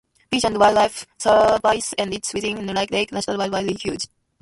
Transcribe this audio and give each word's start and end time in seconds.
Fish 0.31 0.43
and 0.45 0.57
Wildlife 0.57 1.05
Service 1.19 1.93
and 1.95 2.11
is 2.11 2.33
within 2.33 2.65
Medicine 2.65 2.87
Lake 2.91 3.11
National 3.11 3.37
Wildlife 3.37 3.67
Refuge. 3.67 4.07